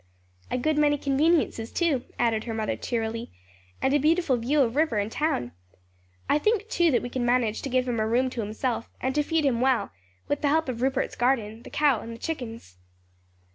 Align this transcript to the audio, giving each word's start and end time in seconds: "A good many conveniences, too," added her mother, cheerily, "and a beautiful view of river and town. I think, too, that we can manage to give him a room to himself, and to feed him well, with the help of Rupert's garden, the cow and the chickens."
"A 0.49 0.57
good 0.57 0.79
many 0.79 0.97
conveniences, 0.97 1.71
too," 1.71 2.05
added 2.17 2.45
her 2.45 2.55
mother, 2.55 2.75
cheerily, 2.75 3.29
"and 3.83 3.93
a 3.93 3.99
beautiful 3.99 4.35
view 4.35 4.61
of 4.63 4.75
river 4.75 4.97
and 4.97 5.11
town. 5.11 5.51
I 6.27 6.39
think, 6.39 6.67
too, 6.69 6.89
that 6.89 7.03
we 7.03 7.09
can 7.09 7.23
manage 7.23 7.61
to 7.61 7.69
give 7.69 7.87
him 7.87 7.99
a 7.99 8.07
room 8.07 8.31
to 8.31 8.41
himself, 8.41 8.89
and 8.99 9.13
to 9.13 9.21
feed 9.21 9.45
him 9.45 9.61
well, 9.61 9.91
with 10.27 10.41
the 10.41 10.49
help 10.49 10.67
of 10.69 10.81
Rupert's 10.81 11.15
garden, 11.15 11.61
the 11.61 11.69
cow 11.69 11.99
and 12.01 12.11
the 12.15 12.17
chickens." 12.17 12.77